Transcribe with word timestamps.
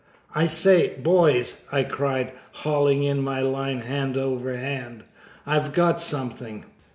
"I 0.33 0.47
say, 0.47 0.93
boys!" 0.97 1.61
I 1.71 1.83
cried, 1.83 2.31
hauling 2.53 3.03
in 3.03 3.21
my 3.21 3.41
line 3.41 3.81
hand 3.81 4.17
over 4.17 4.57
hand, 4.57 5.03
"I've 5.45 5.73
got 5.73 6.01
something!" 6.01 6.65